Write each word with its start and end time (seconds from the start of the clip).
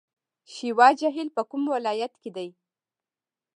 شیوا 0.53 0.87
جهیل 0.99 1.29
په 1.35 1.41
کوم 1.49 1.63
ولایت 1.75 2.13
کې 2.21 2.29
دی؟ 2.35 2.49